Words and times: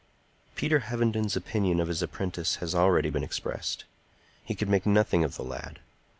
Peter 0.55 0.79
Hovenden's 0.79 1.35
opinion 1.35 1.79
of 1.79 1.87
his 1.87 2.01
apprentice 2.01 2.55
has 2.55 2.73
already 2.73 3.11
been 3.11 3.23
expressed. 3.23 3.83
He 4.43 4.55
could 4.55 4.67
make 4.67 4.87
nothing 4.87 5.23
of 5.23 5.35
the 5.37 5.43
lad. 5.43 5.77